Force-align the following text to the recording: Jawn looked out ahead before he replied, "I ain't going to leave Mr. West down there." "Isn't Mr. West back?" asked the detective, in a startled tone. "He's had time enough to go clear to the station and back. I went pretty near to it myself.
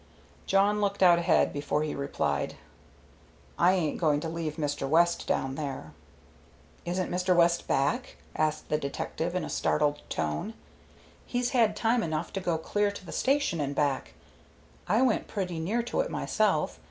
Jawn 0.47 0.81
looked 0.81 1.03
out 1.03 1.19
ahead 1.19 1.53
before 1.53 1.83
he 1.83 1.93
replied, 1.93 2.55
"I 3.59 3.73
ain't 3.73 3.99
going 3.99 4.19
to 4.21 4.29
leave 4.29 4.55
Mr. 4.55 4.89
West 4.89 5.27
down 5.27 5.53
there." 5.53 5.93
"Isn't 6.85 7.11
Mr. 7.11 7.35
West 7.35 7.67
back?" 7.67 8.17
asked 8.35 8.69
the 8.69 8.79
detective, 8.79 9.35
in 9.35 9.45
a 9.45 9.47
startled 9.47 10.01
tone. 10.09 10.55
"He's 11.27 11.51
had 11.51 11.75
time 11.75 12.01
enough 12.01 12.33
to 12.33 12.39
go 12.39 12.57
clear 12.57 12.89
to 12.89 13.05
the 13.05 13.11
station 13.11 13.61
and 13.61 13.75
back. 13.75 14.15
I 14.87 15.03
went 15.03 15.27
pretty 15.27 15.59
near 15.59 15.83
to 15.83 15.99
it 15.99 16.09
myself. 16.09 16.79